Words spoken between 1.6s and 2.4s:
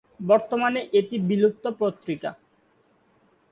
পত্রিকা।